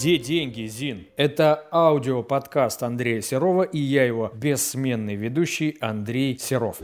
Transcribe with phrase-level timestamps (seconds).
[0.00, 1.08] Где деньги, Зин?
[1.18, 6.80] Это аудиоподкаст Андрея Серова и я его бессменный ведущий Андрей Серов.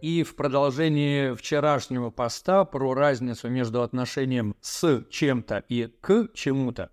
[0.00, 6.92] И в продолжении вчерашнего поста про разницу между отношением с чем-то и к чему-то,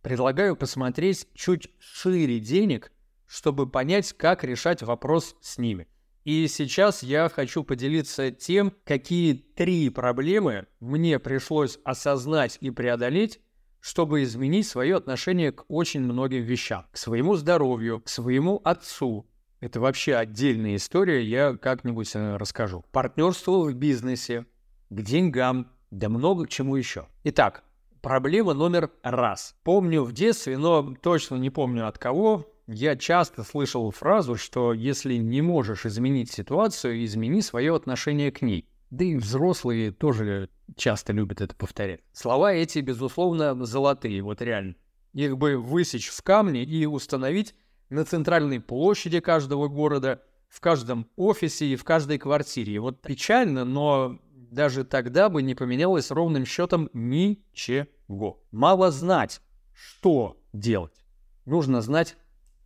[0.00, 2.90] предлагаю посмотреть чуть шире денег,
[3.26, 5.88] чтобы понять, как решать вопрос с ними.
[6.24, 13.38] И сейчас я хочу поделиться тем, какие три проблемы мне пришлось осознать и преодолеть,
[13.82, 16.86] чтобы изменить свое отношение к очень многим вещам.
[16.92, 19.26] К своему здоровью, к своему отцу.
[19.60, 22.84] Это вообще отдельная история, я как-нибудь э, расскажу.
[22.92, 24.46] Партнерство в бизнесе,
[24.88, 27.08] к деньгам, да много к чему еще.
[27.24, 27.64] Итак,
[28.00, 29.56] проблема номер раз.
[29.64, 35.14] Помню в детстве, но точно не помню от кого, я часто слышал фразу, что если
[35.14, 38.68] не можешь изменить ситуацию, измени свое отношение к ней.
[38.92, 42.00] Да и взрослые тоже часто любят это повторять.
[42.12, 44.74] Слова эти, безусловно, золотые, вот реально.
[45.14, 47.54] Их бы высечь в камне и установить
[47.88, 52.80] на центральной площади каждого города, в каждом офисе и в каждой квартире.
[52.80, 58.42] Вот печально, но даже тогда бы не поменялось ровным счетом ничего.
[58.50, 59.40] Мало знать,
[59.72, 61.02] что делать.
[61.46, 62.18] Нужно знать,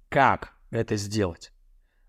[0.08, 1.52] как это сделать.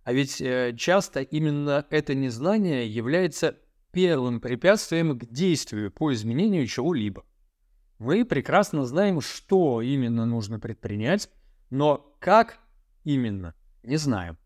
[0.03, 3.57] А ведь э, часто именно это незнание является
[3.97, 7.25] первым препятствием к действию по изменению чего-либо.
[7.97, 11.31] Мы прекрасно знаем, что именно нужно предпринять,
[11.71, 12.59] но как
[13.03, 14.37] именно, не знаем.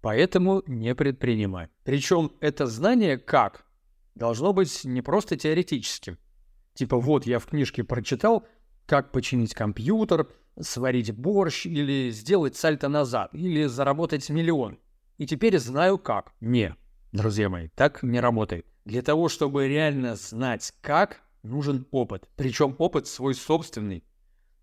[0.00, 1.68] Поэтому не предпринимаем.
[1.84, 3.66] Причем это знание «как»
[4.14, 6.16] должно быть не просто теоретическим.
[6.72, 8.46] Типа вот я в книжке прочитал,
[8.86, 14.78] как починить компьютер, сварить борщ или сделать сальто назад, или заработать миллион.
[15.18, 16.32] И теперь знаю как.
[16.40, 16.74] Не,
[17.12, 18.64] друзья мои, так не работает.
[18.84, 22.28] Для того, чтобы реально знать как, нужен опыт.
[22.36, 24.04] Причем опыт свой собственный.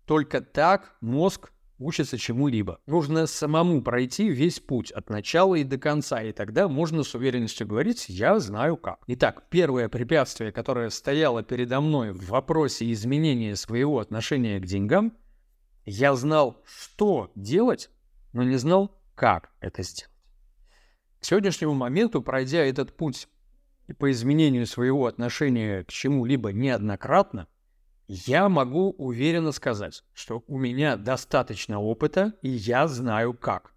[0.06, 2.80] Только так мозг учится чему-либо.
[2.86, 7.66] Нужно самому пройти весь путь от начала и до конца, и тогда можно с уверенностью
[7.66, 9.00] говорить «я знаю как».
[9.08, 15.12] Итак, первое препятствие, которое стояло передо мной в вопросе изменения своего отношения к деньгам,
[15.84, 17.90] я знал, что делать,
[18.32, 20.12] но не знал, как это сделать.
[21.20, 23.28] К сегодняшнему моменту, пройдя этот путь
[23.98, 27.48] по изменению своего отношения к чему-либо неоднократно,
[28.06, 33.74] я могу уверенно сказать, что у меня достаточно опыта, и я знаю как.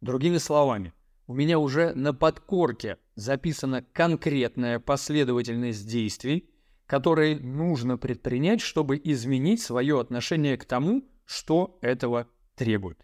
[0.00, 0.92] Другими словами,
[1.26, 6.50] у меня уже на подкорке записана конкретная последовательность действий,
[6.86, 12.98] которые нужно предпринять, чтобы изменить свое отношение к тому, что этого требует.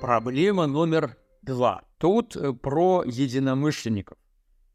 [0.00, 1.82] Проблема номер два.
[1.98, 4.18] Тут э, про единомышленников.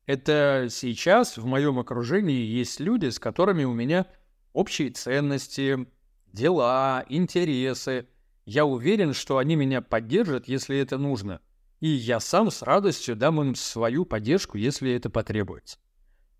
[0.05, 4.07] Это сейчас в моем окружении есть люди, с которыми у меня
[4.53, 5.87] общие ценности,
[6.31, 8.07] дела, интересы.
[8.45, 11.41] Я уверен, что они меня поддержат, если это нужно.
[11.79, 15.77] И я сам с радостью дам им свою поддержку, если это потребуется.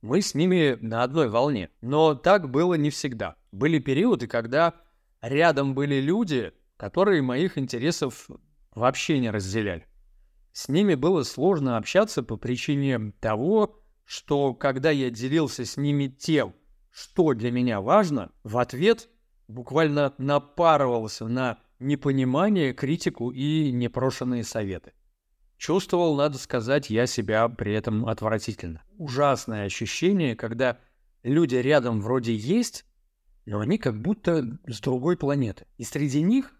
[0.01, 1.69] Мы с ними на одной волне.
[1.81, 3.35] Но так было не всегда.
[3.51, 4.75] Были периоды, когда
[5.21, 8.29] рядом были люди, которые моих интересов
[8.73, 9.87] вообще не разделяли.
[10.57, 16.55] С ними было сложно общаться по причине того, что когда я делился с ними тем,
[16.89, 19.07] что для меня важно, в ответ
[19.47, 24.93] буквально напарывался на непонимание, критику и непрошенные советы.
[25.57, 28.81] Чувствовал, надо сказать, я себя при этом отвратительно.
[28.97, 30.79] Ужасное ощущение, когда
[31.21, 32.83] люди рядом вроде есть,
[33.45, 35.67] но они как будто с другой планеты.
[35.77, 36.51] И среди них,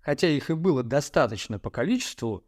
[0.00, 2.44] хотя их и было достаточно по количеству,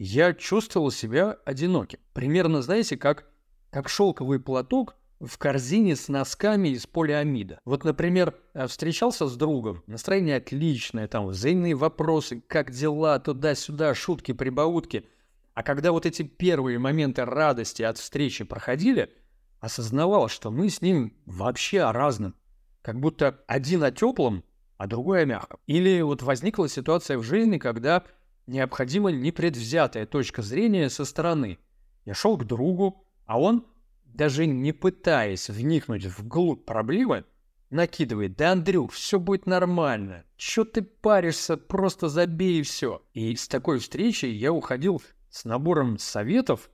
[0.00, 1.98] я чувствовал себя одиноким.
[2.14, 3.26] Примерно, знаете, как,
[3.68, 7.58] как шелковый платок в корзине с носками из полиамида.
[7.66, 14.32] Вот, например, э, встречался с другом, настроение отличное, там взаимные вопросы, как дела, туда-сюда, шутки,
[14.32, 15.06] прибаутки.
[15.52, 19.12] А когда вот эти первые моменты радости от встречи проходили,
[19.60, 22.34] осознавал, что мы с ним вообще о разном.
[22.80, 24.44] Как будто один о теплом,
[24.78, 25.60] а другой о мягком.
[25.66, 28.02] Или вот возникла ситуация в жизни, когда
[28.46, 31.58] необходима непредвзятая точка зрения со стороны.
[32.04, 33.66] Я шел к другу, а он,
[34.04, 37.24] даже не пытаясь вникнуть вглубь проблемы,
[37.70, 43.02] накидывает, да, Андрюх, все будет нормально, чё ты паришься, просто забей все.
[43.14, 46.70] И с такой встречи я уходил с набором советов,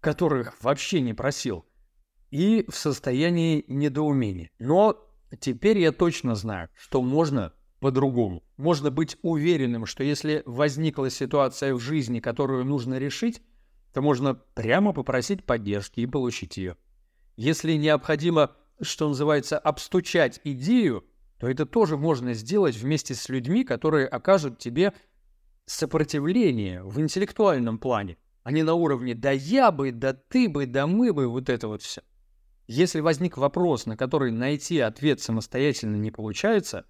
[0.00, 1.66] которых вообще не просил,
[2.30, 4.50] и в состоянии недоумения.
[4.58, 5.06] Но
[5.40, 8.42] теперь я точно знаю, что можно по-другому.
[8.56, 13.42] Можно быть уверенным, что если возникла ситуация в жизни, которую нужно решить,
[13.92, 16.76] то можно прямо попросить поддержки и получить ее.
[17.36, 21.04] Если необходимо что называется, обстучать идею,
[21.38, 24.92] то это тоже можно сделать вместе с людьми, которые окажут тебе
[25.66, 30.86] сопротивление в интеллектуальном плане, а не на уровне «да я бы», «да ты бы», «да
[30.86, 32.02] мы бы», вот это вот все.
[32.66, 36.86] Если возник вопрос, на который найти ответ самостоятельно не получается,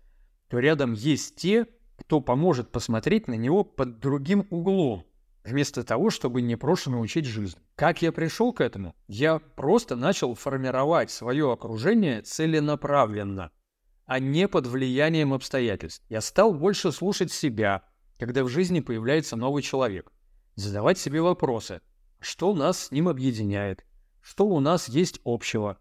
[0.48, 1.66] то рядом есть те,
[1.96, 5.04] кто поможет посмотреть на него под другим углом,
[5.44, 7.58] вместо того, чтобы непрошено учить жизнь.
[7.74, 8.94] Как я пришел к этому?
[9.08, 13.50] Я просто начал формировать свое окружение целенаправленно,
[14.06, 16.04] а не под влиянием обстоятельств.
[16.08, 17.84] Я стал больше слушать себя,
[18.18, 20.10] когда в жизни появляется новый человек,
[20.54, 21.80] задавать себе вопросы,
[22.20, 23.84] что нас с ним объединяет,
[24.20, 25.78] что у нас есть общего,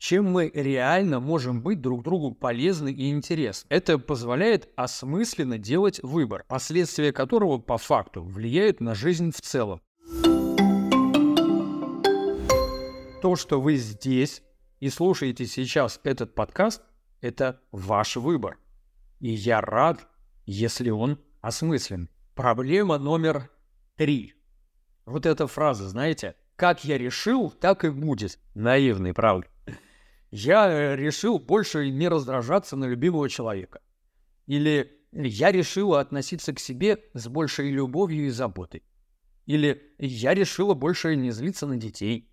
[0.00, 3.66] чем мы реально можем быть друг другу полезны и интересны.
[3.68, 9.82] Это позволяет осмысленно делать выбор, последствия которого по факту влияют на жизнь в целом.
[13.20, 14.42] То, что вы здесь
[14.80, 16.82] и слушаете сейчас этот подкаст,
[17.20, 18.56] это ваш выбор.
[19.18, 20.08] И я рад,
[20.46, 22.08] если он осмыслен.
[22.34, 23.50] Проблема номер
[23.96, 24.32] три.
[25.04, 28.38] Вот эта фраза, знаете, как я решил, так и будет.
[28.54, 29.46] Наивный, правда
[30.30, 33.80] я э, решил больше не раздражаться на любимого человека.
[34.46, 38.82] Или я решила относиться к себе с большей любовью и заботой.
[39.46, 42.30] Или я решила больше не злиться на детей.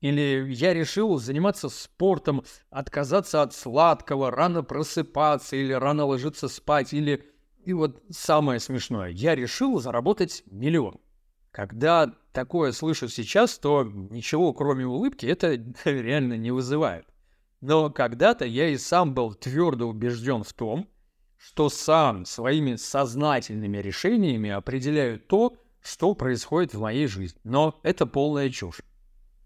[0.00, 6.92] Или я решил заниматься спортом, отказаться от сладкого, рано просыпаться или рано ложиться спать.
[6.92, 7.24] Или,
[7.64, 11.00] и вот самое смешное, я решил заработать миллион.
[11.50, 15.54] Когда такое слышу сейчас, то ничего кроме улыбки это
[15.84, 17.06] реально не вызывает.
[17.66, 20.86] Но когда-то я и сам был твердо убежден в том,
[21.38, 27.40] что сам своими сознательными решениями определяю то, что происходит в моей жизни.
[27.42, 28.82] Но это полная чушь.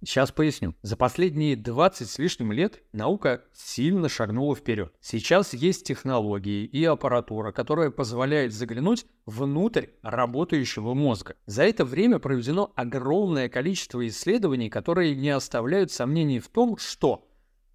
[0.04, 0.74] Сейчас поясню.
[0.82, 4.92] За последние 20 с лишним лет наука сильно шагнула вперед.
[5.00, 11.36] Сейчас есть технологии и аппаратура, которая позволяет заглянуть внутрь работающего мозга.
[11.46, 17.27] За это время проведено огромное количество исследований, которые не оставляют сомнений в том, что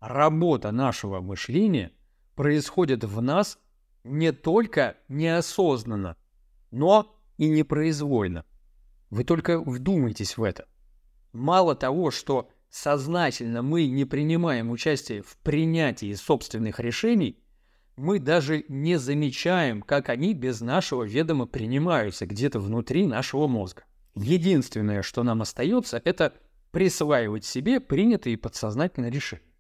[0.04, 1.94] работа нашего мышления
[2.36, 3.58] происходит в нас
[4.04, 6.18] не только неосознанно,
[6.72, 8.46] но и непроизвольно.
[9.10, 10.68] Вы только вдумайтесь в это.
[11.32, 17.40] Мало того, что сознательно мы не принимаем участие в принятии собственных решений,
[17.96, 23.84] мы даже не замечаем, как они без нашего ведома принимаются где-то внутри нашего мозга.
[24.16, 26.34] Единственное, что нам остается, это
[26.72, 29.53] присваивать себе принятые подсознательно решения.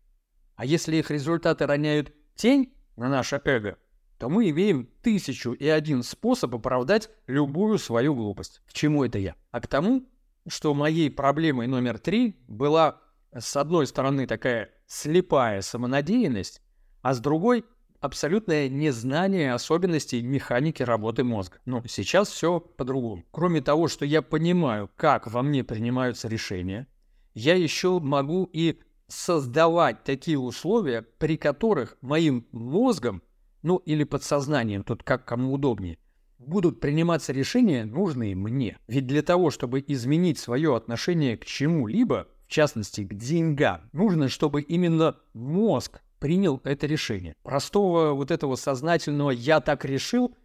[0.63, 3.77] А если их результаты роняют тень на наше эго,
[4.18, 8.62] то мы имеем тысячу и один способ оправдать любую свою глупость.
[8.65, 9.36] К чему это я?
[9.51, 10.07] А к тому,
[10.48, 13.01] что моей проблемой номер три была,
[13.38, 16.62] с одной стороны, такая слепая самонадеянность,
[17.01, 17.65] а с другой—
[18.00, 21.57] абсолютное незнание особенностей механики работы мозга.
[21.65, 23.25] Но сейчас все по-другому.
[23.31, 26.88] Кроме того, что я понимаю, как во мне принимаются решения,
[27.33, 28.80] я еще могу и
[29.13, 33.21] создавать такие условия, при которых моим мозгом,
[33.62, 35.98] ну или подсознанием, тут как кому удобнее,
[36.39, 38.77] будут приниматься решения, нужные мне.
[38.88, 44.62] Ведь для того, чтобы изменить свое отношение к чему-либо, в частности к деньгам, нужно, чтобы
[44.62, 47.36] именно мозг принял это решение.
[47.43, 50.36] Простого вот этого сознательного «я так решил»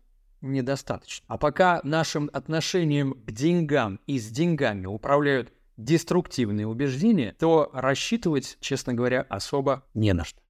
[0.41, 1.25] недостаточно.
[1.29, 8.93] А пока нашим отношением к деньгам и с деньгами управляют деструктивные убеждения, то рассчитывать, честно
[8.93, 10.41] говоря, особо не на что.